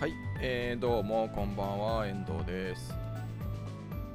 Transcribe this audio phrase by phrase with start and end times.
[0.00, 2.92] はい、えー、どうもこんばんは遠藤です。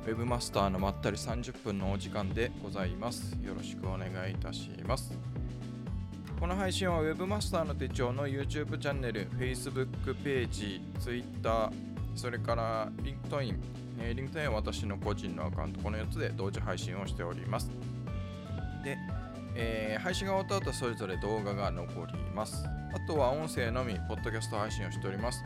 [0.05, 3.38] ウェブマスターのまったり30分のお時間でございます。
[3.42, 5.13] よろしくお願いいたします。
[6.38, 11.71] この配信は Web マスターの手帳の YouTube チャンネル Facebook ページ Twitter
[12.13, 13.56] それから LinkedIn
[14.02, 15.80] えー、LinkedIn は私の個人のアカウント。
[15.80, 17.71] この4つで同時配信をしております。
[18.84, 18.98] で
[19.55, 22.66] えー、配信が終わった後それぞれ動画が残ります。
[22.66, 25.41] あとは音声のみ、ポッドキャスト配信をしております。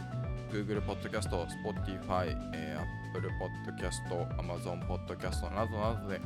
[0.54, 4.08] Google Podcast、Spotify、えー、Apple Podcast、
[4.38, 6.22] Amazon Podcast などなどで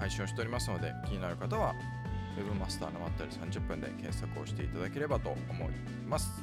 [0.00, 1.72] 配信をしておりますので、気になる方は
[2.36, 5.70] Webmaster のまったり30分で検索をしていただければと思い
[6.08, 6.42] ます。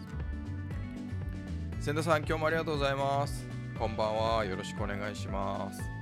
[1.81, 3.45] 千田さん、今日もありがとうございます。
[3.77, 4.45] こんばんは。
[4.45, 5.97] よろしくお願いします。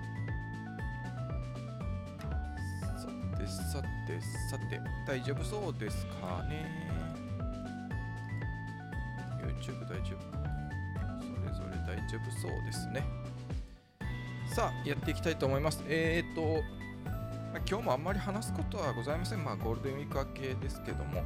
[3.72, 6.66] さてさて大丈夫そうですかね
[9.60, 10.65] ？YouTube 大丈夫
[11.76, 13.04] それぞれ大丈夫そうですね。
[14.54, 15.84] さあやっていきたいと思います。
[15.88, 16.42] えっ、と、
[17.52, 19.44] まあ、今日もあんまり話すことはございません。
[19.44, 21.24] まあゴールデンウィーク明けですけども。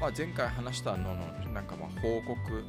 [0.00, 2.64] まあ、前回話したののなんかまあ報告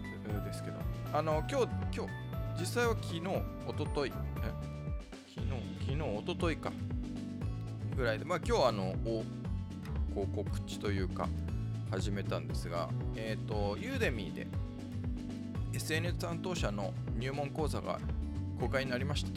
[0.45, 0.78] ですけど。
[1.13, 2.11] あの今日今日
[2.59, 3.22] 実際は昨日
[3.67, 5.50] おととい昨日
[5.81, 6.72] 昨日おとといか。
[7.95, 9.23] ぐらいで、まあ、今日あのこ
[10.17, 11.30] う告知というか
[11.89, 14.47] 始めたんですが、えっ、と、ユーデミーで
[15.86, 18.00] SNS 担当者の入門講座が
[18.59, 19.30] 公開になりました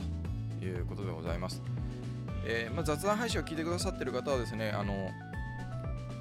[0.58, 1.60] ということでございます。
[2.46, 5.10] えー、まあ、雑談配信を聞いてくださってる方はですね、あの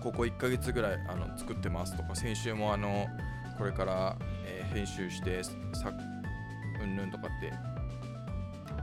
[0.03, 3.07] ここ1ヶ月ぐらいあの作ってますとか、先週もあの
[3.57, 5.53] これから、えー、編集してさ
[6.81, 7.53] うんぬんとかって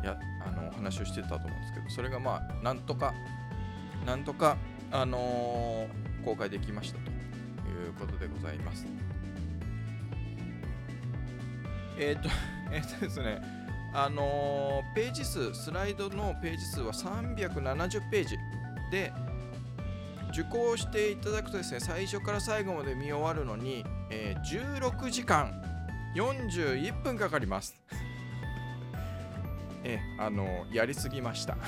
[0.02, 3.12] やあの話をしてたと思うんですけどそれがまあなんとか
[4.06, 4.56] なんとか、
[4.90, 7.12] あのー、公開できましたとい
[7.86, 8.86] うことでございます。
[11.98, 12.28] えっ、ー、と、
[12.72, 13.40] えっ、ー、とですね、
[13.92, 18.36] あのー、ページ数、スライドのページ数は370ページ
[18.90, 19.12] で、
[20.30, 25.62] 受講していただくとですね、最初から最後まで見終わるのに、えー、16時間
[26.16, 27.80] 41分かかります。
[29.84, 31.56] え、あのやりすぎました。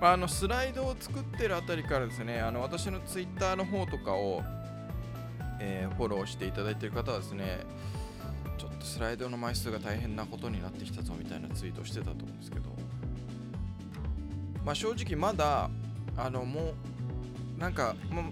[0.00, 4.42] あのスライドを作ってるあたりからですね、あの私のツイッターの方とかを、
[5.64, 7.60] えー、フォローしていただいている方はですね、
[8.58, 12.70] ちょっとスライドの枚数が大変なことになってきたぞみたいなツイートしてたと思うんですけど、
[14.64, 15.70] まあ、正直まだ、
[16.16, 16.74] あのも
[17.58, 18.24] う、なんか、ま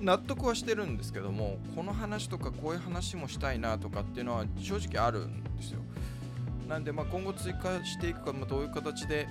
[0.00, 5.80] 納得はしてるんですけども、この話とかこういう話もしたいなとかっていうのは正直あるんですよ。
[6.68, 9.26] なんで、まあ、今後追加していくか、まあ、どういう形で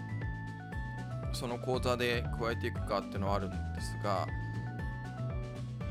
[1.34, 4.26] その講座で加えていくかっていうのはあるんですが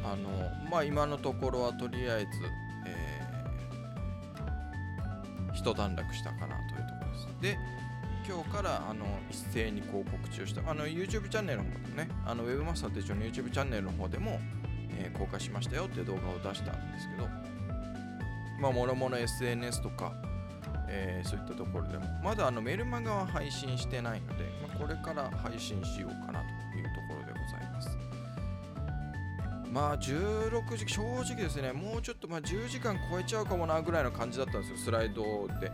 [0.05, 0.29] あの
[0.71, 2.29] まあ今のところはとりあえず、
[2.87, 7.29] えー、一段落したかなというところです。
[7.41, 7.59] で
[8.27, 14.41] 今日からあの一斉にこう告知をしたあの YouTube チャンネルの方でもねあの Webmaster 手帳の YouTube チャンネルの方でも、
[14.99, 17.29] えー、公開しましたよっていう動画を出したんですけど
[18.61, 20.13] まあもろもろ SNS とか
[20.89, 26.44] えー、そういったところでもまだあのメルマガは配信してないので、まあ、これから配信しようかな
[29.75, 35.73] まあ16時正直ですねもうちょっとまあ10時間超えちゃうかもなぐらいの感じだったんですよスライドで。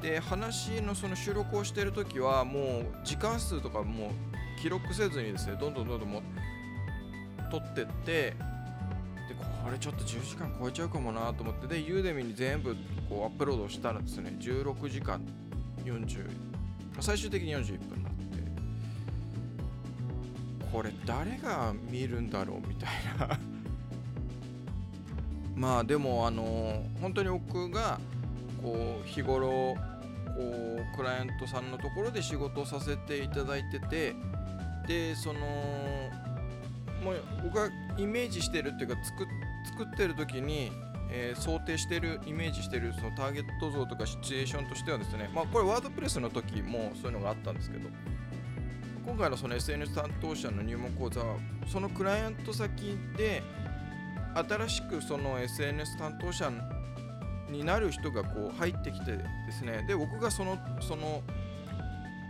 [0.00, 4.10] で話のその収録をしてる時はもう時間数とかもう
[4.62, 6.22] 記録せずにですねどんどんどんどんも
[7.50, 8.36] 取ってってで
[9.64, 12.76] これちょっと10時間超えちゃうかもなと思ってでユーデミに全部
[13.10, 14.36] こうアップロードしたらですね。
[14.38, 15.20] 16時間
[15.84, 16.24] 40
[17.00, 18.09] 最終的に41分
[20.72, 23.38] これ誰が見るんだろうみたいな。
[25.56, 27.98] まあでもあの本当に僕が
[28.62, 29.76] こう日頃こ
[30.36, 34.14] うクライアントさんのところで仕事をさせていただいてて
[34.86, 35.40] でその
[37.02, 37.68] もう僕が
[37.98, 39.26] イメージしてるっていうか作
[39.64, 40.72] 作ってる時に、
[41.10, 47.88] え、想定してるイメージしてるそのターゲット像とかシチュエーションとしてはですねまあこれワードプレスの時もそういうのがあったんですけど
[49.10, 51.34] 今回のその SNS 担当者の入門講座は
[51.66, 53.42] そのクライアント先で
[54.48, 56.48] 新しくその SNS 担当者
[57.50, 59.84] になる人がこう入ってきてですね。
[59.88, 61.22] で僕がそのその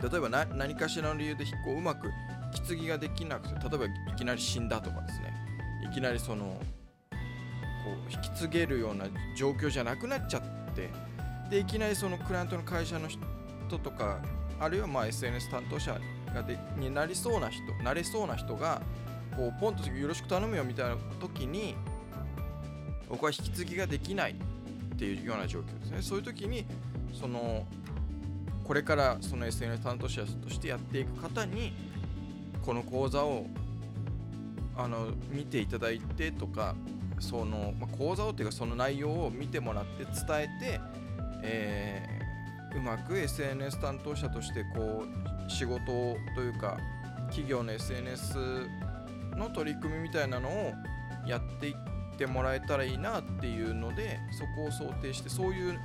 [0.02, 2.12] 例えば何かしらの理由でこううまく引
[2.54, 5.34] き継ぎができなくて例えばいきなり死んだとかですね。
[5.84, 6.58] いきなりその
[7.10, 7.16] こ
[8.08, 9.04] う引き継げるような
[9.36, 10.42] 状況じゃなくなっちゃっ
[10.74, 10.88] て
[11.50, 13.20] でいきなりそのクライアントの会社の人
[13.78, 14.18] とか
[14.58, 16.00] あるいはまあ SNS 担当者
[16.34, 18.82] がでになりそうな人なれそうな人が
[19.36, 21.74] こうポンとよろしく頼むよみたいな時に
[23.08, 26.02] 僕は引き継ぎができないっていうような状況ですね。
[26.02, 26.64] そういう時に
[27.12, 27.66] その
[28.64, 31.72] これからその SNS 担当者としてやっていく方に
[32.62, 33.46] この講座を
[34.76, 36.74] あの見ていただいてとか
[37.18, 40.80] その、まあ、講座をっていうかその内容を見てもらって伝えて、
[41.42, 45.19] えー、うまく SNS 担当者としてこう
[45.50, 46.78] 仕事というか
[47.28, 48.36] 企業の SNS
[49.36, 50.72] の取り組みみたいなのを
[51.26, 55.78] やっていってもらえたらいいなっていうのでそこを想定してそういう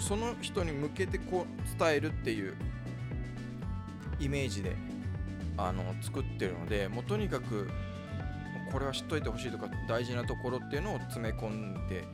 [0.00, 2.54] その人に向けてこう伝えるっていう
[4.18, 4.76] イメージで
[5.56, 7.68] あの作ってるのでもうとにかく
[8.70, 12.04] これは知っといてほしいとか大事なところっていうのを詰め込んで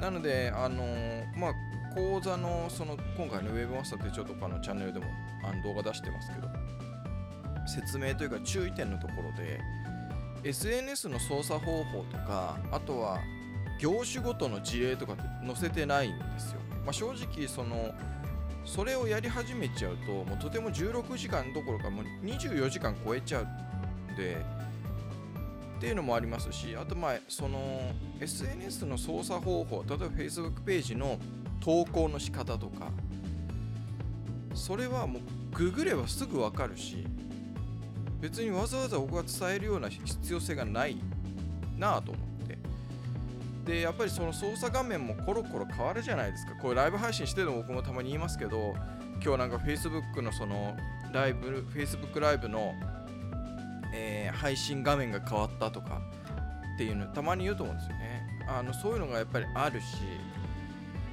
[0.00, 0.84] なのであの
[1.34, 1.54] まあ
[1.94, 5.06] 講座のその今回のウェブマスターってちょっと他のチャンネルでも
[5.44, 6.48] あの動画出してますけど
[7.66, 9.60] 説明というか注意点のところで
[10.44, 13.18] SNS の操作方法とかあとは
[13.80, 17.92] 業種ごとの事例とかって載せてないんですよ、まあ、正直その
[18.64, 24.36] それをやり始めちゃうともうとても16時間どころかもう24時間超えちゃうんで
[25.78, 31.18] っていうのもありますしあとまあその SNS の操作方法例えば Facebook ページの
[31.68, 32.90] 投稿の仕方とか。
[34.54, 35.22] それはもう
[35.54, 37.06] ググればすぐ分かるし
[38.20, 40.96] 別にわざわざ僕が伝えるような必要性がない
[41.76, 42.58] なぁと思って。
[43.66, 46.54] でやっぱりその操作画面もコロコロ変わるじゃないですか。
[46.54, 48.74] こういうライブ配信してるの僕もたまに言いますけど
[49.22, 50.74] 今日なんか Facebook のその
[51.12, 52.72] ライブ Facebook ライブの
[53.94, 56.00] えー、配信画面が変わったとか
[56.74, 58.26] っていうのたまに言うと思うんですよね。
[58.48, 59.86] あのそういうのがやっぱりあるし。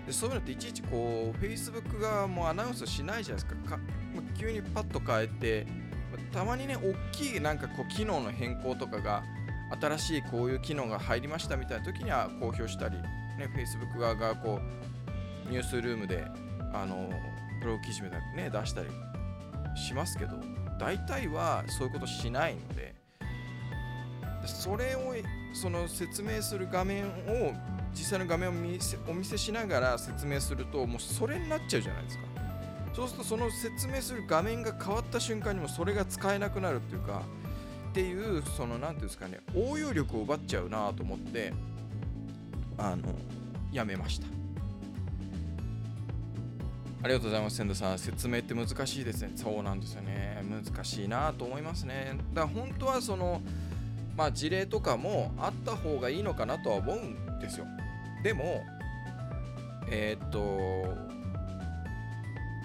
[0.05, 3.77] でそういうのっていちいちこう Facebook がもアナウンスしないじゃないですか。
[3.77, 3.79] か
[4.37, 5.67] 急にパッと変えて
[6.31, 9.23] たまにね大きいなんかこう機能の変更とかが
[9.81, 14.59] 新しいこういう機能が入りましたみたいな時には公表したり、ね、Facebook 側がこ
[15.47, 16.23] うニュースルームで
[16.73, 17.09] あの
[17.61, 18.89] ブログ記事みたいなね出したり
[19.75, 20.39] しますけど
[20.79, 22.93] 大体はそういうことしないので
[24.45, 25.15] それを
[25.53, 27.53] その説明する画面を
[27.95, 32.23] 実際の画面を見せお見せしながら説明するともうそれになっちゃうじゃないですか
[32.93, 37.23] そうするとその説明する画面が変わった瞬間にもそれが使えなくなるっていうか
[37.89, 41.53] っていうその何ていうんですかね応用力を奪っちゃうなと思って
[42.77, 43.03] あの
[43.71, 44.35] やめました
[47.05, 47.99] ありがとうございます、千田さん。
[47.99, 49.31] 説明って難しいですね。
[49.35, 50.43] そうなんですよね。
[50.49, 52.17] 難しいなと思いますね。
[52.33, 53.43] だから本当はその、
[54.17, 57.67] まあ事例とかもあった方がいいのかなとは思うんですよ。
[58.25, 58.65] でも、
[59.87, 60.39] えー、っと、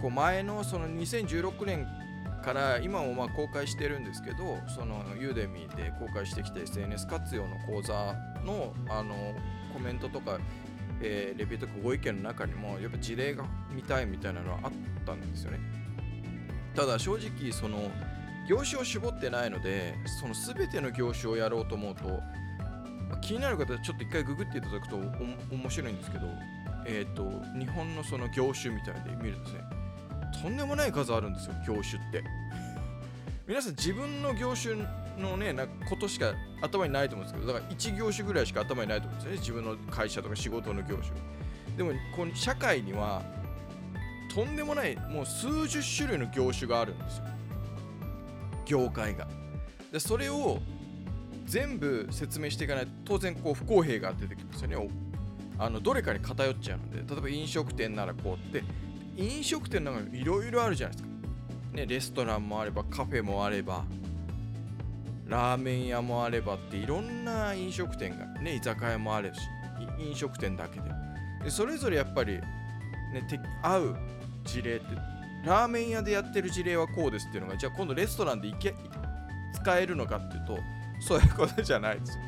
[0.00, 1.86] こう前のその2016年
[2.42, 7.92] から今もま公開してるんですけど、そのユーデミーで公開してきた SNS 活用の講座
[8.42, 9.34] のあの
[9.74, 10.38] コメントとか
[11.02, 14.70] えー、レビューとかご意見の中にもやっぱ事例が見たいみたいなのはあっ
[15.06, 15.58] たんですよね。
[16.74, 17.90] ただ正直その
[18.48, 22.20] 業種を絞ってないのでその全ての業種をやろうと思うと、
[23.20, 24.96] 気になる方はちょっと一回ググっていただくと
[25.50, 26.26] 面白いんですけど
[26.86, 29.60] えっ、ー、と日本のその業種みたいで見るとですね
[30.42, 32.24] とんでもない数あるんですよ業種って。
[33.46, 34.76] 皆さん自分の業種
[35.18, 41.10] のねなことしか頭にないと思うんですけどだから1業種ぐらいしか頭にないと思うんですよね自分の会社とか仕事の業種。
[41.76, 43.22] でもこの社会には
[44.32, 47.24] とんでもないもう数十種類の業種があるんですよ。
[48.64, 49.26] 業界が。
[49.92, 50.60] でそれを
[51.50, 54.88] 全部説明していかないと当然こう不公平が出てきますよね。
[55.58, 58.64] あのどれかに偏っちゃうので例えば飲食店ならこうって
[59.16, 61.10] 飲食店なんかいろいろあるじゃないですか、
[61.74, 63.84] ね、レストランもあればカフェもあれば
[65.26, 69.40] ラーメン屋もあればっていろんな飲食店がね居酒屋もあるし
[69.98, 70.88] 飲食店だけで。
[71.44, 72.42] でそれぞれやっぱりね
[73.62, 73.96] 合う
[74.44, 74.86] 事例って
[75.44, 78.74] ラーメン屋でやってる事例はこうですっていうのがじゃあ今度レストランでいけ
[79.52, 80.58] 使えるのかっていうと
[81.02, 82.16] そういうことじゃないです。
[82.16, 82.24] よ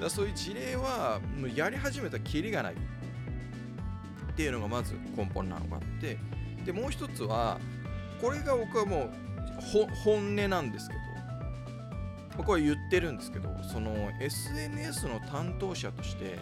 [0.00, 2.74] だそういう事例はもうやり始めたらキリがない。
[2.74, 6.18] っていうのがまず根本なのがあって。
[6.64, 7.58] でもう一つは
[8.20, 9.10] これが僕はもう
[10.04, 11.02] 本音なんですけど。
[12.44, 16.38] これ言ってるんですけどその SNS の担当者として、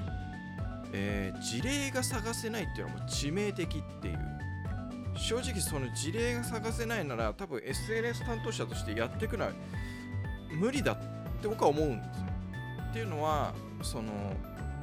[0.92, 4.18] えー、事例が探せないっていうのはもう致命的っていう。
[5.16, 9.52] 正直その事例が探せないなら多分 SNS 担当者としてやっていくのは
[10.52, 10.92] 無理だ。
[10.92, 12.24] って僕は思うんですよ。
[12.90, 14.12] っていうのはその、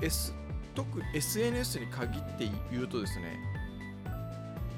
[0.02, 0.34] S、
[0.74, 3.40] 特 SNS に限って言うとですね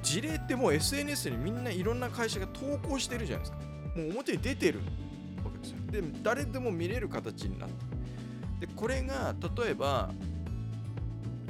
[0.01, 3.57] 事例ってもう SNS にみんないろんな会社が投稿してるじゃないですか。
[3.95, 4.79] もう表に出てる
[5.43, 5.77] わけですよ。
[5.91, 10.09] で誰でも見れる形になったでこれが例えば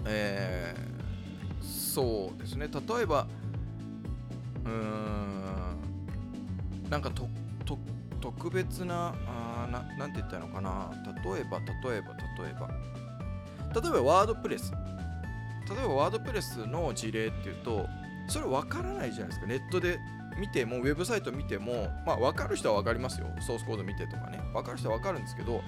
[0.05, 2.67] えー、そうですね。
[2.67, 3.27] 例えば
[4.65, 5.39] うーん
[6.89, 7.27] なんかと
[8.19, 10.91] 特別なあななんて言ったのかな？
[11.23, 12.69] 例えば例えば例えば。
[13.81, 14.71] 例えばワードプレス。
[15.69, 17.85] 例えばワードプレスの事例っていうと
[18.27, 19.45] それ分からないじゃないですか。
[19.45, 19.99] ネットで
[20.39, 23.27] 見てもウェブサイト見てもまあ分かる人は分かりますよ。
[23.41, 24.41] ソースコード見てとかね。
[24.53, 25.61] 分かる人は分かるんですけど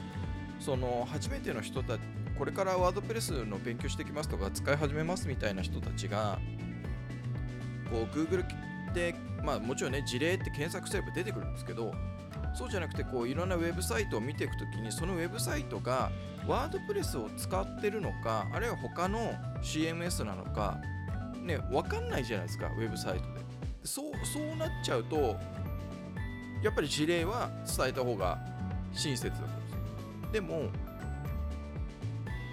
[0.59, 2.01] その初めての人たち
[2.37, 6.39] これからワードプレスの勉強してきますとか使い始めますみたいな人たちが
[7.91, 8.43] こう Google
[8.93, 11.93] でまあもちろんね事例って検索すれば出てくるんですけど
[12.53, 16.11] そうじゃなくてこういろんなウェブサイトを見ていくときにそのウェブサイトが
[16.47, 20.79] ワードプレスを使ってるのかあるいは他の CMS なのか
[21.41, 23.41] ね分かんないじゃないですかウェブサイトで。
[23.83, 25.35] そうそうなっちゃうと
[26.61, 28.37] やっぱり事例は伝えた方が
[28.93, 30.69] 親切だと思うんですでも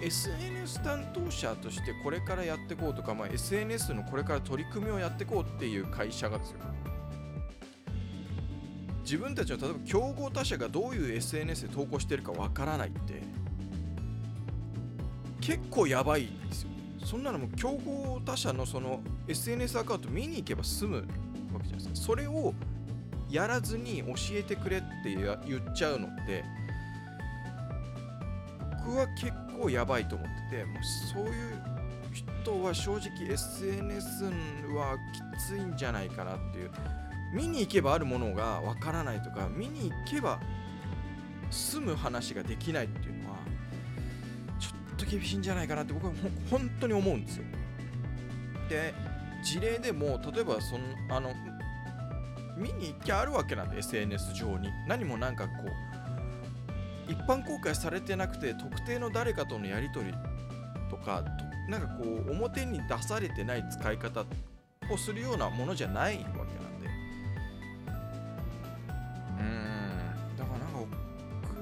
[0.01, 6.59] SNS 担当者としてこれからやっていこうとか、まあ、SNS のこれから取り組みをやっていこうっていう会社がですよ
[9.09, 13.23] 自分たちの例えば競合他社がどういう SNS で投稿してるかわからないって
[15.41, 16.69] 結構やばいんですよ。
[17.07, 21.95] そんなのも競合他社のその SNS アカウント見に行けば済むわけじゃないですか。
[21.95, 22.53] それを
[23.31, 26.45] やらずに教えてくれって言っちゃうのって
[28.85, 30.85] 僕は結構やばいと思っててもう
[31.15, 31.63] そういう
[32.13, 34.25] 人は正直 SNS
[34.75, 36.71] はきついんじゃないかなっていう。
[37.33, 40.41] 見に行けばあるものがわからないとか見に行けば
[41.51, 43.37] 済む話ができないっていうのは
[44.59, 46.13] ちょっと厳しいんじゃないかなって僕は
[46.51, 47.45] 本当に思うんですよ。
[48.69, 48.95] で
[49.43, 51.33] 事例でも例えばそのあの
[52.57, 54.69] 見に行きゃあるわけなんで SNS 上に。
[54.87, 60.15] 何もなんかこう一般公開されてなくて特定の誰かとのやり取り
[60.91, 61.25] とか
[61.69, 64.25] なんかこう表に出されてない使い方
[64.91, 66.58] をするようなものじゃないわけ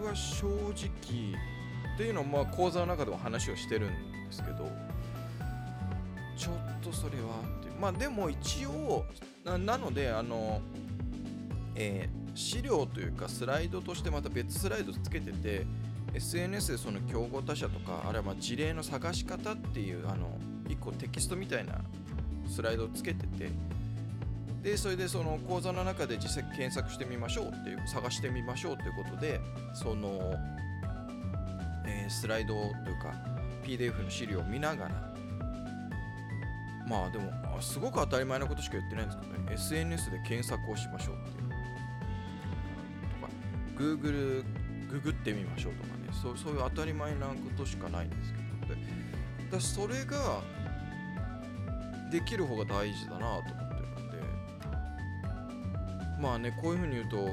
[0.07, 0.75] は正直
[1.95, 3.97] っていうのをまあ講座の中でも話をしてるんで
[4.31, 4.71] すけど
[6.37, 9.05] ちょっとそれはってまあでも一応
[9.45, 10.61] なのであの
[11.77, 15.67] えー、資料というかスライドとしてまた別スライドつけてて
[16.15, 21.75] SNS でその競合他社とかあるいはま事例の探し方っていうあの1個テキストみたいな
[22.49, 23.51] スライドをつけてて
[24.67, 29.41] でそれでその講座の中で実際検索してみましょうっていう探してみましょうということで
[29.73, 30.35] その、
[31.87, 33.15] えー、スライドというか
[33.65, 35.15] PDF の資料を見ながら
[36.89, 37.31] まあでも
[37.61, 39.55] すごく当たり前なことしか言ってないんですけどね。
[39.55, 41.49] SNS で検索をしましょうっていう。
[43.21, 43.33] とか
[43.77, 44.45] Google
[44.91, 46.09] ググってみましょうとかね。
[46.23, 48.75] そうそういう当たり前なことしかないんですけど。
[48.75, 48.81] で
[49.53, 50.41] だそれが
[52.11, 53.55] できる方が大事だなと。
[53.55, 53.66] 思
[56.21, 57.29] まあねこういうふうに言うと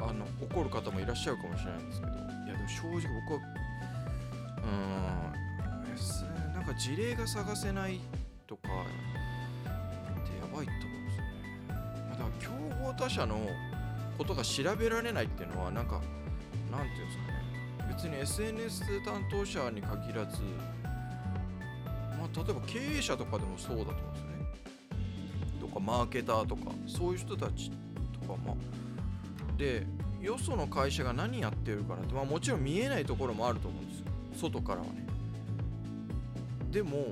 [0.00, 2.12] あの怒る方もいらっしゃるかもしれないんですけど。
[2.48, 3.40] いやでも正直僕は
[4.64, 4.66] う
[6.50, 8.00] んなんか事例が探せない
[8.46, 11.30] とかってやばいと思うんですよね、
[12.08, 13.38] まあ、だから競合他社の
[14.16, 16.00] ことが調べられないっていうのはなんか
[16.70, 17.38] なんていうんですかね。
[17.94, 20.40] 別に SNS 担当者に限らず
[22.18, 24.34] まあ例えば経営者とかでもそうだと思うんですよね。
[25.60, 27.77] とかマーケターとかそういう人たちとかまあ
[29.58, 29.86] で
[30.22, 34.06] よその会社が何やってるかなって、まあ、もちろん見えないところもあると思うんですよ。
[34.34, 35.06] 外からはね。
[36.70, 37.06] でも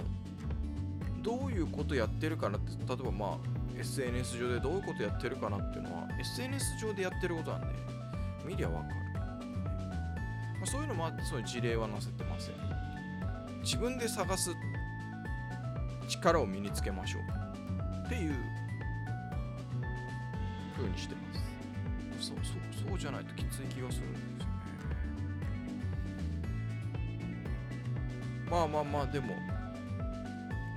[1.23, 3.39] どういうことやってるかなって例えばまあ
[3.79, 7.67] SNS 上でどういうことやってるかなっていうのは SNS 上でやってることなんで
[8.45, 12.55] 見りゃわかる、まあ、そういうのもあってそういう事例は載せてません。
[13.63, 14.51] 自分で探す
[16.09, 17.23] 力を身につけましょう。
[18.07, 18.35] っていう
[20.77, 21.26] 風にしてます。
[22.27, 22.55] そうそ
[22.87, 24.47] うそうじゃないときつい気がするんですよね。
[28.51, 29.35] まあまあまあでも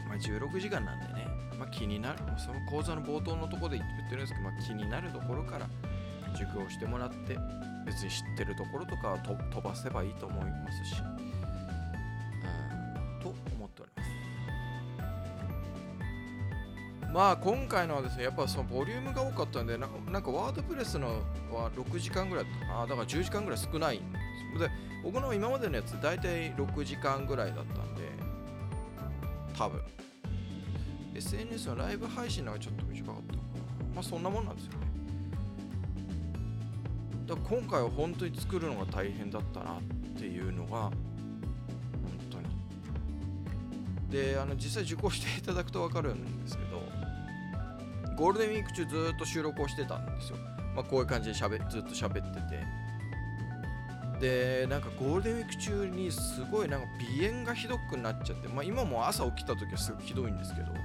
[0.08, 1.28] まあ16時間なんでね。
[1.60, 5.68] まあ、気になる、その講座の冒頭のところで言ってるんですけど、まあ、気になるところから
[6.34, 7.38] 塾をしてもらって、
[7.86, 10.96] 別に知ってるところとかは飛ばせばいいと思いますし、
[17.20, 21.08] まあ今回のはですね、やっぱそのボリュームが多かったんで、なんかワードプレスの
[21.52, 24.20] は6時間ぐらいだったかな、だから10時間ぐらい少ないんで
[24.56, 24.72] すで、
[25.04, 28.04] 僕の今までのやつ大体6時間ぐらいだったんで、
[29.54, 29.82] 多分。
[31.14, 33.44] SNS のライブ配信のがちょっと短かったかな。
[33.96, 34.78] まあそんなもんなんですよね。
[37.28, 39.82] だから今回は本当に作るのが大変だったなっ
[40.18, 40.94] ていうのが本
[42.30, 42.46] 当に
[44.10, 46.99] であの実際受講していただくと分かるんですけど
[48.20, 50.38] ゴールデンウィーク中ずっと収録をしてたんですよ、
[50.76, 52.80] まあ、こういう感じでしゃべずっと喋ってて。
[54.20, 60.80] でなんかゴールデンウィーク中にすごいなんか鼻炎がひどくなっちゃって、まあ、今も朝起きた時はすごいひどいんですけど、ま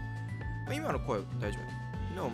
[0.68, 2.14] あ、今の声大丈夫。
[2.14, 2.30] でも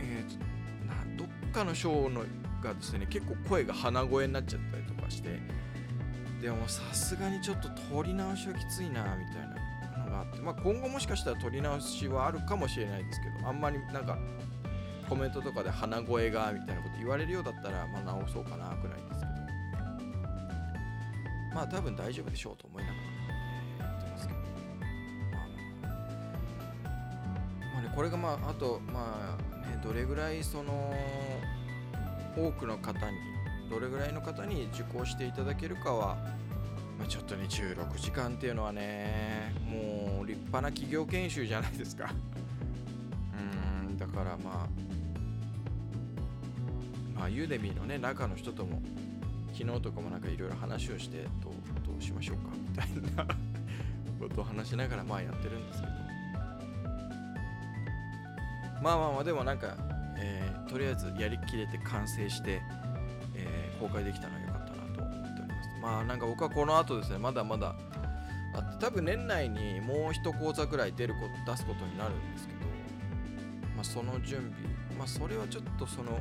[0.00, 2.24] えー、などっかの章の
[2.60, 5.38] がですね結構声が鼻声になっちゃったりとかして
[6.42, 9.67] でもさすがにちょっと取り直しはきついなみたいな。
[10.08, 14.18] があって、まあ、今後もしかしたら取り直しはあるかもしれないですけどあんまりなんか
[15.08, 19.38] コメントとかで鼻声がみたいなこと言われるようだったら、まあ、直そうかなくらいですけど。
[21.54, 22.94] まあ多分大丈夫でしょうと思いなが
[23.80, 24.38] ら、やってますけど。
[24.38, 24.46] ま
[25.38, 25.48] あ
[27.74, 30.94] まあねこれがまああとまあねどれぐらいその
[32.36, 33.16] 多くの方に
[33.70, 36.16] どれぐらいの方に受講していただけるかは、
[36.98, 42.10] まあ、ちょっとね16時間っていうのはねもう立派な企業研修じゃないですか。
[43.88, 44.68] うんだからまあ
[47.14, 48.82] まあユーデミーのね中の人とも
[49.52, 51.52] 昨日とかもなんかいろいろ話をしてどう
[51.86, 53.24] どうしましょうかみたいな
[54.18, 55.92] ことを話しながらまあやってるんですけど。
[58.82, 59.76] まあまあまあでもなんか、
[60.16, 62.62] えー、とりあえずやりきれて完成して、
[63.34, 64.37] えー公開できたの
[65.88, 67.74] まあなんか僕はこの後ですねまだまだ
[68.54, 72.60] あ多分年内にもう一講座ぐらい出ること出すことになるんですけど
[73.74, 76.20] まあその準備まあそれはちょっとその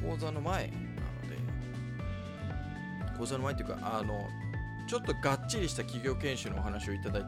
[0.00, 0.78] 講座の前なので
[3.18, 4.28] 講座の前っていうかあの
[4.86, 7.22] ちょっとがっちりした企業研修のお話をいただい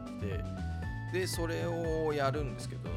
[1.11, 2.89] てでそれをやるんですけど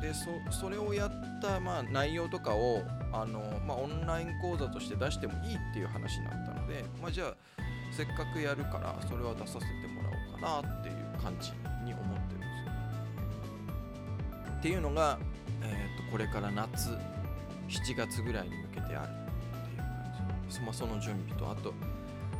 [0.00, 2.82] でそそれをやった、まあ、内容とかを
[3.12, 7.34] あの、まあ、オンライン講座として出してもいいっていう話になったので、まあ、じゃあ
[7.90, 11.50] せっかくやるからそれは出させてもらおうかなっていう感じ
[11.84, 12.76] に思ってるんですよ。
[14.58, 15.18] っていうのが、
[15.62, 16.90] えー、とこれから夏
[17.68, 21.74] 7月ぐらいに向けてあるっていう感じです、まあ、その準備とあと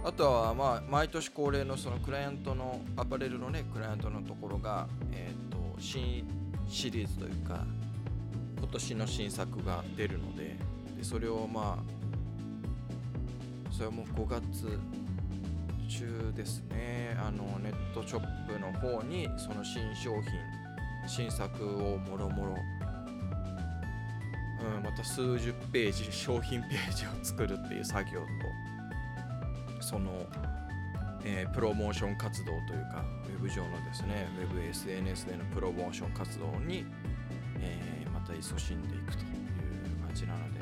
[0.05, 6.25] あとはまあ毎年恒例のそのクライアントのアパレルのねクライアントのところが、えー、と新
[6.69, 7.65] シリーズというか
[8.67, 10.57] 今年の新作が出るので
[10.99, 14.77] でそれをまあそれはもう5月
[15.89, 17.17] 中ですね。
[17.17, 20.33] あのネットショップの方にその新商品
[21.07, 22.57] 新作をもろもろ
[24.77, 28.27] うんまた数十ページ商品ページを作るっていう作業と
[29.81, 30.11] その、
[31.25, 36.85] えープロモーション活動というかウェブ上のですねウェブ SNS でのプロモーション活動に、
[38.33, 40.61] えーまた勤しんでいくという感じなので、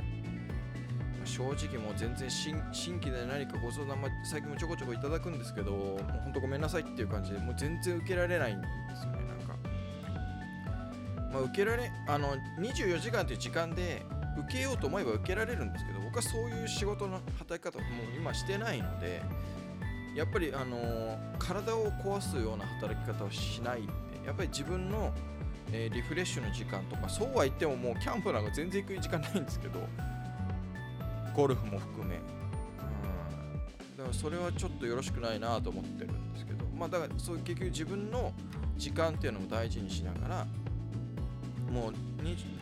[1.24, 2.56] 正直もう全然新
[2.94, 9.56] 規で何かご相談、まあ最近もちょこちょこいただくんですけどもうほんとごめんなさいっていう感じでもう全然受けられないんですよねなんか。
[11.32, 14.06] まあ、受けられあの24時間という時間で
[14.38, 19.22] 受けようと思えば受けられるんですけど僕はそういう仕事の働き方もう今してないので
[20.14, 23.92] やっぱりあの体を壊すような働き方をしないんで
[24.24, 25.12] やっぱり自分の、
[25.72, 29.80] えーリフレッシュの時間とかそうは言ってももうキャンプなんか全然行く時間ないんですけど
[31.34, 38.32] ゴルフも含め、うん、だからそれはちょっとよろしくないなと思ってるんですけどまあだからそう結局自分の
[38.76, 40.46] 時間っていうのも大事にしながら
[41.70, 41.92] もう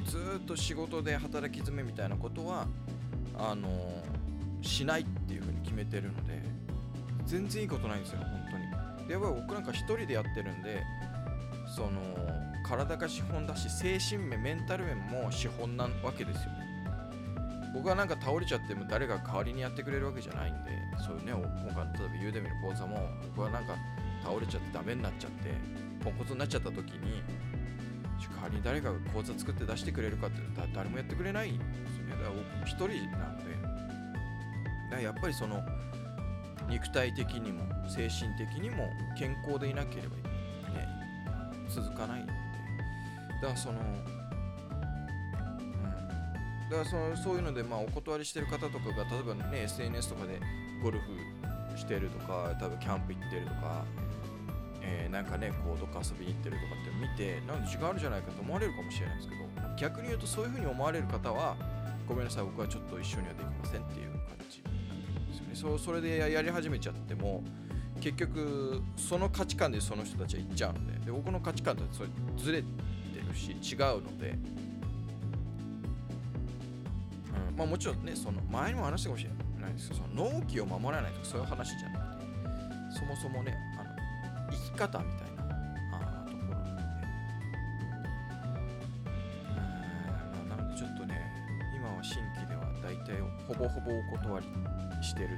[0.06, 2.66] ずっと仕事で働き詰めみたいなことは
[3.38, 3.68] あの
[4.62, 6.42] しないっていうふうに決めてるので
[7.26, 8.58] 全然いいことないんですよ本当
[9.02, 9.08] に。
[9.08, 10.82] でやっぱり僕なんか一人でやってるんで
[11.76, 11.90] その
[12.72, 16.50] 体が資本だし精神面メンタル面も資本なわけですよ。
[17.74, 23.76] 僕はなんか倒れちゃっても誰が代わりにやってくれるわけじゃないんでそういうね今回例えばユーデミの講座も僕はなんか
[24.22, 25.50] 倒れちゃってダメになっちゃって
[26.02, 27.22] ポンコツになっちゃった時に
[28.20, 32.11] 代わりに誰が講座作って出してくれるかってだ誰もやってくれないんですよね。
[32.12, 32.87] だから僕一人
[33.18, 33.44] なんで。
[33.52, 33.68] だ
[34.90, 35.62] からやっぱりその
[36.68, 40.88] 肉体的にも精神的にも健康でいなければね
[41.68, 42.26] 続かない。
[43.42, 44.05] だからそのうん。
[46.70, 50.40] だからそのそういうのでまあお断りしてる方とかが例えばね SNS とかで
[50.83, 53.85] ゴルフしてるとか多分キャンプ行ってるとか
[54.81, 59.42] えーなんかねこうどっか遊びに行ってるとかって見てなんで時間あるじゃないかと思われるかもしれないですけど
[59.76, 61.57] 逆に言うとそういうふうに思われる方は
[62.09, 65.55] ごめんなさい僕はちょっと一緒にはできませんっていう感じなんですよね。
[65.55, 67.42] そうそれでやり始めちゃっても
[68.00, 72.64] 結局その価値観でその人たちは行っちゃうのでで僕の価値観とそれずれ
[73.32, 74.28] るし違うので、
[77.50, 79.88] うん、まあもちろんねその前にも話したかもしれないです。
[79.90, 82.24] けどその納期を守らないとかそういう話じゃなくて
[82.98, 83.90] そもそもねあの
[84.50, 85.42] 生き方みたいな
[85.94, 86.64] あところなん
[90.50, 91.14] でなのでちょっとね
[91.74, 94.46] 今は新規では大体ほぼほぼお断り
[95.02, 95.30] してる。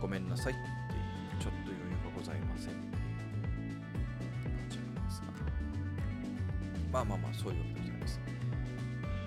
[0.00, 0.66] ごめんなさいっていう
[1.40, 2.74] ちょっと余裕がございません。
[2.74, 3.01] ね
[6.92, 8.20] まあまあまあそういうわけでございます、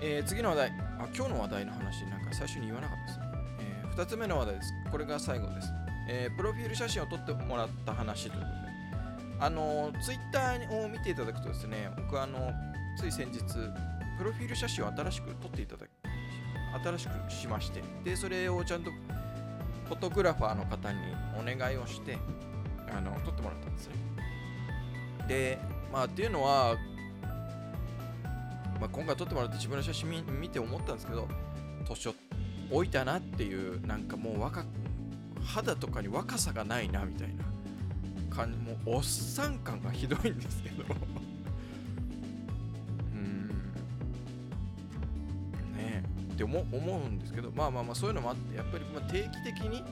[0.00, 0.68] えー次の話題。
[0.98, 3.26] あ今日の話題の話なんか最初に言わなかったですね、
[3.60, 4.74] え2つ目の話題です。
[4.90, 5.72] これが最後です、
[6.08, 8.66] えープロフィール写真を撮ってもらった話ということで。
[9.38, 12.54] あのツイッターを見ていただくとですね僕あの
[12.98, 13.40] つい先日
[14.16, 15.90] プロフィール写真を新しく撮っていただき
[16.82, 18.90] 新しくしましてでそれをちゃんと
[19.88, 20.98] フォトグラファーの方に
[21.38, 22.16] お願いをして
[22.96, 23.94] あの撮ってもらったんですね。
[25.28, 25.58] で
[25.92, 26.76] まあっていうのは、
[28.86, 31.26] まあ、今回撮ってもらって自分の写真見て思ったんですけど
[31.86, 32.14] 年を
[32.70, 34.64] 置いたなっていうなんかもう若
[35.44, 37.44] 肌とかに若さがないなみたいな
[38.34, 40.84] 感じもうおっさん感がひどいんですけど。
[43.12, 43.48] うん。
[43.48, 43.54] ね
[45.78, 46.02] え。
[46.32, 49.82] って思うんですけどまあまあまあそういうのもあってやっぱりまあ定期的に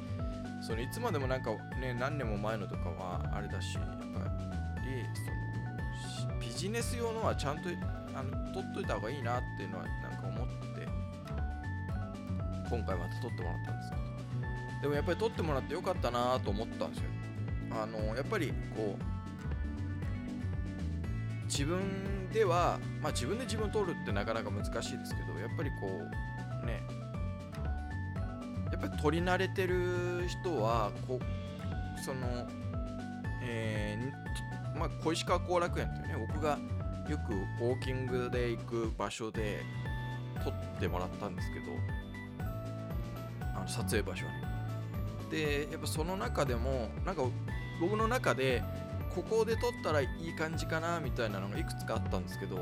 [0.60, 3.94] そのいつまでもなんかね何年も前のとかはあれだしやっぱ
[4.84, 5.04] り
[6.20, 7.70] そのビジネス用のはちゃんと
[8.14, 10.64] あの取っといた方がいいなっていうのはなんか思って。
[12.74, 14.02] 今回また取ってもらったんですけど
[14.82, 17.04] でもやっぱり取ってもらってよかったなと思ったんですよ
[17.70, 19.04] あのやっぱりこう
[21.46, 26.02] 自分ではまあ自分で自分を取るってなかなか難しいですけどやっぱりこ
[26.62, 26.82] うね
[28.72, 32.48] やっぱり取り慣れてる人はこうその
[33.42, 36.58] えーまあ小石川後楽園っていうね僕が
[37.08, 39.62] よくウォーキングで行く場所で
[40.42, 41.66] 撮ってもらったんですけど
[43.54, 44.54] あの撮影場所はね
[45.30, 47.22] でやっぱその中でもなんか
[47.80, 48.62] 僕の中で
[49.14, 52.56] ここで撮ったらいい感じかなみたいなのがいくつかあったんですけど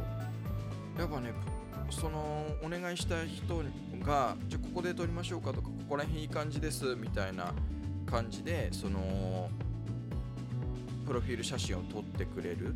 [0.98, 1.32] やっぱね
[1.90, 3.62] そのお願いした人
[4.04, 7.52] がじゃここで撮りましょうかとかここら辺いい感じですみたいな
[8.06, 9.50] 感じでその
[11.06, 12.74] プロフィール写真を撮ってくれる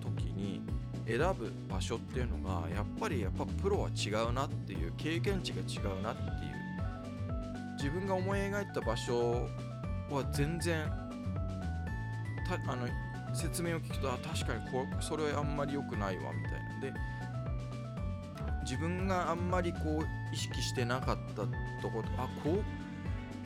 [0.00, 0.62] 時に
[1.06, 6.52] 選ぶ場所っていうのがやっぱりやっぱプロは違うなっていう経験値が違うなっていう。
[7.82, 9.48] 自分が思い描いた場所
[10.08, 10.88] は全然
[12.46, 12.86] たあの
[13.34, 16.76] 説明を聞くとあ確かにこそれあんまり良くないわみたいな。
[16.78, 16.92] んで
[18.62, 21.42] 自分があんまりこう意識してなかった
[21.82, 22.62] ところあこう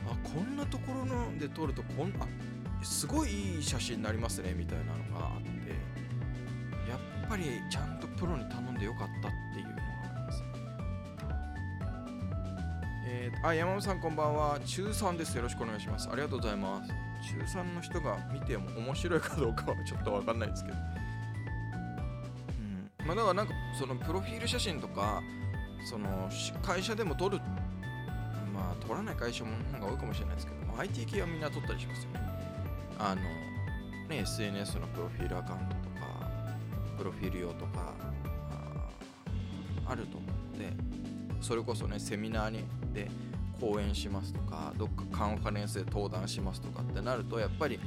[0.07, 2.27] あこんなところので撮るとこんあ
[2.87, 5.69] すごいいい写真になりますねみたいなのがあって
[6.89, 10.43] やっぱりちゃんとプロに頼んでよかったっていうのがあります。
[13.05, 14.59] えーあ山本さんこんばんは。
[14.65, 15.35] 中3です。
[15.35, 16.09] よろしくお願いします。
[16.09, 16.91] ありがとうございます。
[17.51, 20.77] 中3の人が見ても面白いかどうかはちょっとわかんないですけど。
[23.01, 23.07] うん。
[23.07, 25.21] まあだからなんかそのプロフィール写真とか
[25.87, 26.29] その
[26.63, 27.39] 会社でも撮る
[28.53, 32.26] まあ撮らない会社もの方が多いかもしれないですけど、まあ IT 系はみんな撮ったりしますよね。
[32.99, 33.21] あの
[34.09, 36.29] ね SNS のプロフィールアカウントとか
[36.97, 37.93] プロフィール用とか
[39.85, 40.73] あると思うので
[41.41, 43.09] それこそねセミナーにで
[43.59, 47.79] 講演しますとかどっかカンファレンスで登壇しますとかってなるとやっぱり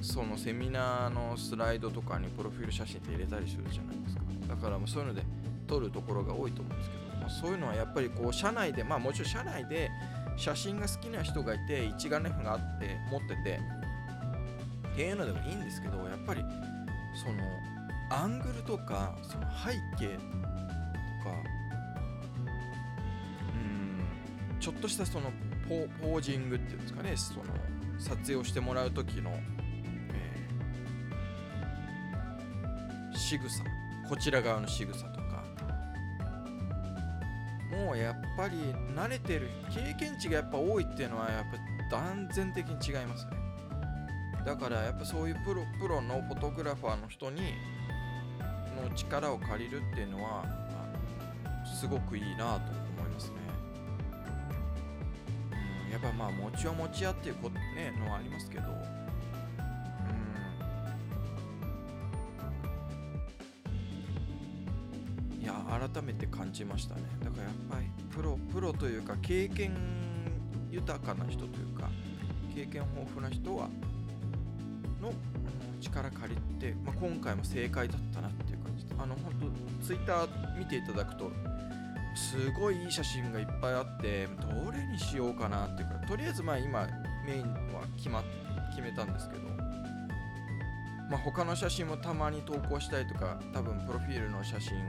[0.00, 4.22] そのセミナーのスライドとかにプロフィール写真って入れたりするじゃないですか。
[4.48, 5.22] だからもうそういうので
[5.66, 9.90] 撮るところが多いと思うんですけど、まあ、そういうのはやっぱりこう社内でまあもちろん社内で
[10.36, 13.60] 写真が好きな人がいて一眼レフがあって持ってて
[14.94, 16.44] っていうのでもいいんですけどやっぱり
[17.14, 17.42] その
[18.10, 20.20] アングルとかその背景と
[21.28, 21.34] か
[23.54, 25.32] うんちょっとしたその
[25.68, 27.42] ポポージングっていうんですかねその
[27.98, 33.64] 撮影をしてもらう時の、えー仕草
[34.08, 35.24] こちら側の仕草とか。
[37.70, 38.56] もうやっぱり
[38.94, 41.44] 慣れてる経験値がやっぱ多いっていうのはやっ
[41.90, 43.43] ぱ断然的に違いますね。
[44.44, 47.54] だからやっぱそういうプロプロのフォトグラファーの人に
[48.82, 50.46] の力を借りるっていうのはあ
[51.48, 53.34] のすごくいいなと思いますね、
[55.86, 58.64] うん、やっぱまあ持ちは持ちやっていうこと、ね、のはありますけど。
[58.68, 58.70] う
[65.38, 65.42] ん。
[65.42, 65.54] いや
[65.92, 67.02] 改めて感じましたね。
[67.22, 69.72] だからやっぱりプロプロというか経験
[70.70, 71.88] 豊かな人というか
[72.54, 73.68] 経験豊富な人は
[75.04, 75.12] の
[75.80, 78.94] 力借りて、まあ、今回も正解だったなっていう感じで。
[78.98, 79.32] あの本
[79.80, 81.30] 当ツイッター見ていただくと
[82.14, 86.86] すごいいい写真がいっぱいあってどれにしようかなっていうかとりあえずまあ今
[87.26, 87.42] メイン
[87.74, 88.22] は決ま
[88.70, 89.42] 決めたんですけど。
[91.10, 94.80] まあ他の写真もたまに投稿したりとか多分プロフィールの写真を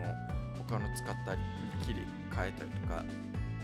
[0.58, 1.42] 他の使ったり
[1.86, 3.04] 切り替えたりとか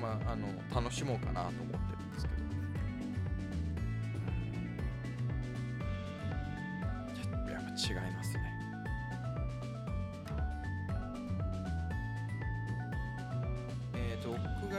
[0.01, 2.50] まあ、あの楽しもうかなと思ってるんですけど、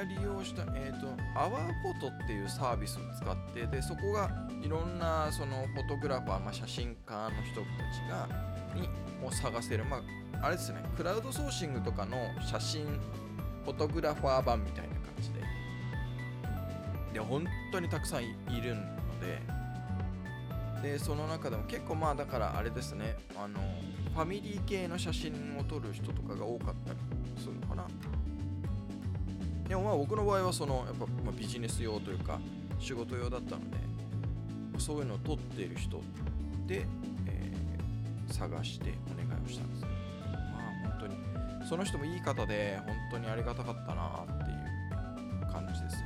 [0.04, 4.30] 利用した、えーと、アワーフォトっていうサービスを使ってでそこが
[4.62, 8.28] いろんなそのフォトグラファー、まあ、写真家の人たちが
[8.74, 8.88] に
[9.26, 9.98] を探せる、ま
[10.40, 12.86] あ、あれですねクラウドソーシングとかの写真
[13.64, 15.40] フォトグラファー版みたいな感じで。
[17.14, 19.62] で本当にたくさんいるので。
[20.82, 23.60] でその中でも結構まあだからあれですねあの
[24.14, 26.98] ファミリー系の写真を撮る人とかが多かったり
[27.38, 27.54] する
[29.72, 32.38] でもまあ僕の場合はそのやっぱ、まあ、ビジネス用というか
[32.78, 33.78] 仕事用だったので
[34.76, 35.96] そういうのを撮っている人
[36.66, 36.84] で、
[37.26, 41.16] えー、探してお願いをしたんですまあ本当に
[41.66, 44.54] その人もいい方で本当にありがたかったなってい
[45.48, 46.02] う感じですね。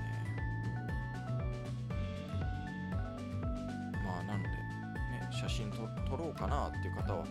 [4.04, 7.24] まあなので、ね、写真撮ろうかなっていう方は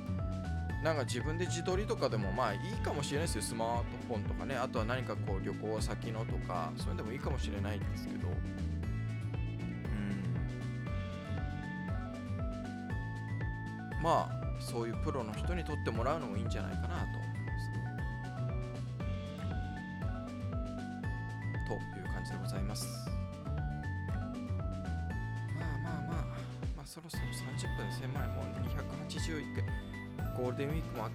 [0.85, 3.41] なんか自分で自撮りとかでもまあいいかもしれないですよ。
[3.41, 4.55] スマートフォンとかね。
[4.55, 8.27] あとは何かこう旅行先のとかそういうのでもいいかもしれないんですけど。
[8.27, 8.31] う
[13.99, 14.03] ん。
[14.03, 17.24] まあそういうプロの人に撮ってもらうのもいいんじゃないかなと。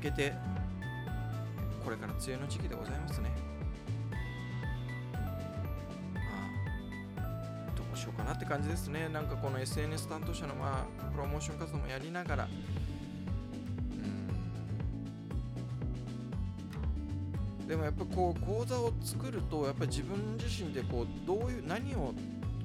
[0.01, 0.33] けて
[1.85, 3.31] これから梅雨の時期でございますね。
[6.15, 9.09] まあどうしようかなって感じですね。
[9.09, 12.49] なんかこの SNS 担当者のまあプロモーション活動もやりながら。
[17.67, 22.13] でもやっぱこう講座を作るとやっぱり自分自身でこうどういう何を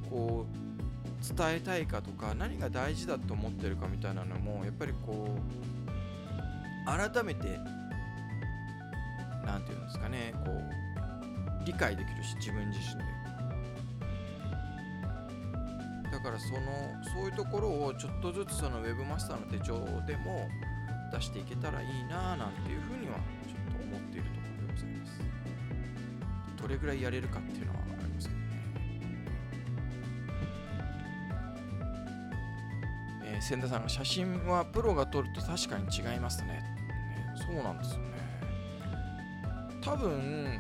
[0.10, 5.75] こう伝えたいかとか何が大事だと思ってるかみたいなのもやっぱりこう
[6.86, 7.60] 改めて
[9.46, 13.16] 何て言うんですかねこう理解できるし自分自身で
[16.12, 16.62] だからその
[17.14, 19.74] そういうところをちょっとずつそのウェブマスターの手帳
[20.08, 20.48] でも
[21.12, 25.20] 出していけたらいいななんていうふうにはちょっと思っているところでございます
[26.62, 28.46] どれぐらいやれるかっていうのはありますけどね。
[33.24, 36.75] えー、千田さんが写真はプロが撮ると確かに違いますね。
[37.56, 38.06] そうなんですよね。
[39.82, 40.60] 多分、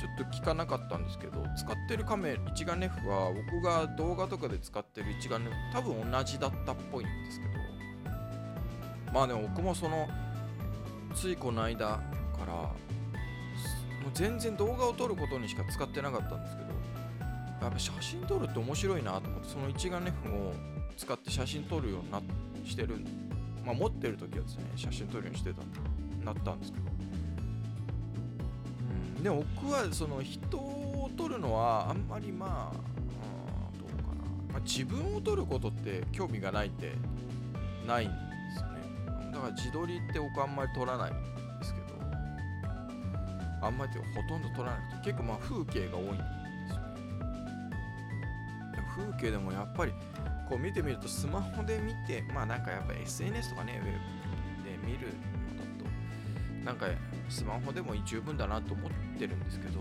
[0.00, 10.08] ちょっと聞かなかったんですけど、使ってるカメラ、一眼レフは僕が動画とかで使ってる一眼レフ、多分同じだったっぽいんですけど、まあでも僕もその、
[11.14, 12.00] ついこの間か
[12.46, 12.70] らも
[14.08, 16.68] う全然動画を撮ることにしか使ってなかったんですけど
[17.60, 20.52] やっぱ写真撮るって面白いなと思ってその一眼レフを
[20.96, 22.22] 使って写真撮るようにな
[22.64, 23.29] してるん
[23.64, 25.62] まあ持ってる時はですね写真撮るようにしてた
[26.24, 26.84] なったんですけど、
[29.16, 36.92] うん、でも僕はその人を撮るのはあんまりまあ、うん、どうかな、まあ、自分を撮ることって興味がないって
[37.86, 38.14] ないんで
[38.56, 38.80] すよね。
[39.32, 41.12] だから自撮りって僕あんまり撮らない
[43.62, 46.90] あんまりほとんど撮らなくて結構まあ風景が多いんですよね。
[48.96, 49.92] 風景でもやっぱり
[50.50, 53.92] こう見てみるとスマホで見てまあなんかやっぱ SNS とかねウェ
[54.62, 55.14] ブで見る
[55.48, 56.86] のだとなんか
[57.28, 59.80] スマホでも十分だなと思ってるんですけど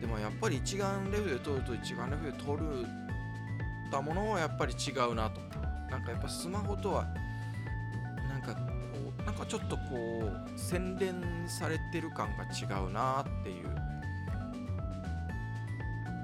[0.00, 2.86] でもやっぱり一眼レフで撮ると一眼レフで撮る
[3.90, 5.40] たものはやっぱり違うなと。
[5.90, 7.04] なんかやっぱスマホとは
[8.28, 8.60] なんかこ
[9.18, 13.68] うなんかちょっとこう洗練されてる感が違うなっていう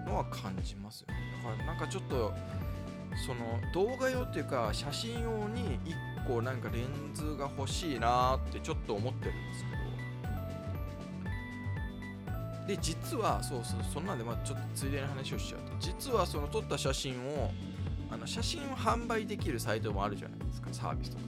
[0.06, 1.16] のは感じますよね。
[1.42, 2.32] だからなんかちょっと
[3.24, 5.78] その動画用っていうか写真用に
[6.24, 9.76] 1個なんかレンズが欲しいなってちょっと思ってるんですけど。
[12.66, 15.72] で実はそうそうそんなんでまあちょっとついでに話をしちゃうと。
[15.78, 17.52] 実はその撮った写真を
[18.10, 21.22] あの写真を販売できるサイトもあるじゃないですかサービスとか。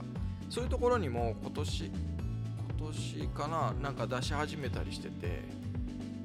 [0.49, 5.43] そういうところにも今年今年かななんか出し始めたりしてて、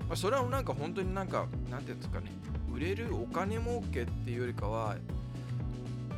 [0.08, 2.30] まあ、それはなんか本当になんかなんていうんですかね。
[2.72, 4.96] 売れるお金儲けっていうよりかは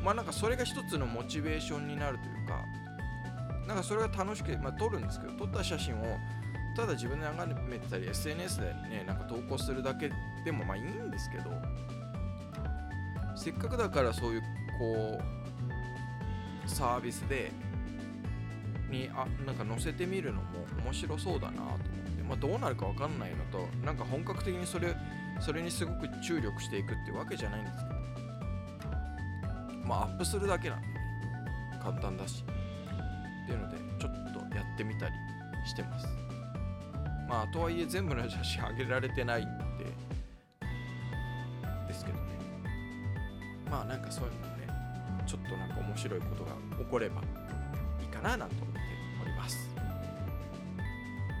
[0.07, 2.63] まあなんかそれが一つのモチベーションになるというか
[3.67, 6.17] なんかそれが楽しく、まあ、撮るんですけど撮った写真を
[6.77, 10.09] ただ自分で眺めてたり SNS でねなんか投稿するだけ
[10.45, 11.51] でもまあいいんですけど
[13.35, 14.41] せっかくだからそういう
[14.79, 15.19] こ
[16.65, 17.51] うサービスで
[18.89, 24.95] にあなんか載せてみるのも面白そうだなと思って、まあ、どうなるか分かんないのとなんか本格的にそれ
[25.41, 27.96] それにすごく注力していくってわけじゃないんですけど
[29.87, 30.87] まあアップするだけなんで
[31.81, 32.43] 簡単だし。
[32.43, 35.13] っていうのでちょっとやってみたり
[35.65, 36.07] してます。
[37.29, 39.85] まあとはいえ全部の写真上げられてないんで。
[41.87, 42.23] ですけどね。
[43.71, 44.67] まあなんかそういうのね
[45.25, 46.51] ちょっとなんか面白いことが
[46.83, 47.21] 起これば
[48.01, 48.79] いいかななんて思って
[49.23, 49.73] おります。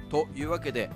[0.09, 0.89] というわけで、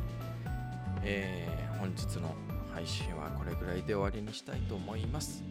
[1.04, 2.36] えー本日の
[2.76, 5.44] 配信はこれぐらいで終わりにしたいと思います。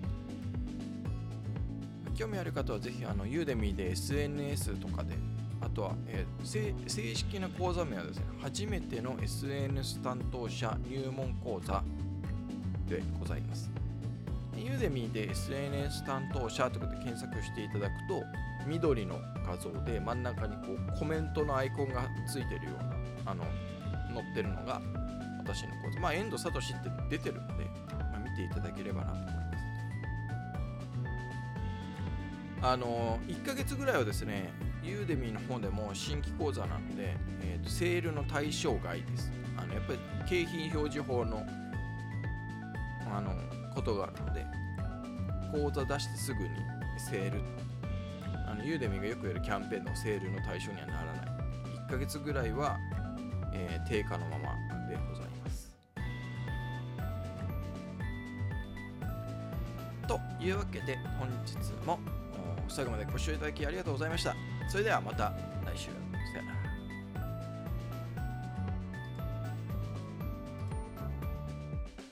[2.21, 5.15] 興味ある方はぜひあのユーデミーで SNS とかで
[5.63, 11.83] あとは、えー正式な講座名はですね初めての SNS 担当者入門講座
[12.87, 13.71] でございます。
[14.55, 18.23] ユーデミーで SNS 担当者とかで検索していただくと
[18.67, 23.45] 緑の画像で真ん中にこうコメントのアイコンがついてるようなあの
[24.13, 24.83] 載ってるのが
[25.39, 26.01] 私の講座。
[26.01, 29.40] まあ遠藤聡って出てるので、まあ、見ていただければなと思います。
[32.63, 39.31] あの1ヶ月ぐらいはですねユーデミーの方でも新規講座なので、えーとセールの対象外です。
[39.57, 41.45] あのやっぱり景品表示法の
[43.13, 43.33] あの
[43.75, 44.47] ことがあるので
[45.53, 46.51] 講座出してすぐに
[46.99, 47.41] セール。
[48.49, 51.27] あのユーデミーがよくやるキャンペーンのセールの対象にはならない。
[51.87, 52.79] 1ヶ月ぐらいは、
[53.53, 55.77] えー定価のままでございます。
[60.09, 61.99] というわけで本日も
[62.71, 64.35] 最後までご視聴いただきありがとうございました。
[64.69, 65.33] それではまた
[65.65, 65.87] 来週。
[66.33, 66.60] さよなら。